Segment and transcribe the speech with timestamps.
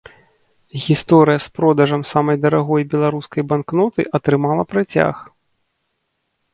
[0.85, 5.15] Гісторыя з продажам самай дарагой беларускай банкноты атрымала працяг.